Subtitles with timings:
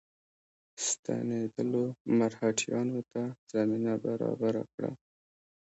[0.85, 1.83] ستنېدلو
[2.17, 3.21] مرهټیانو ته
[3.53, 4.91] زمینه برابره کړه.